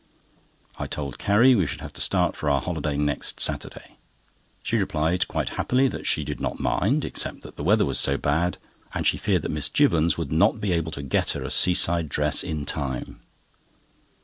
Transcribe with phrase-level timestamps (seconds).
[0.79, 3.97] I told Carrie we should have to start for our holiday next Saturday.
[4.63, 8.17] She replied quite happily that she did not mind, except that the weather was so
[8.17, 8.57] bad,
[8.95, 12.09] and she feared that Miss Jibbons would not be able to get her a seaside
[12.09, 13.21] dress in time.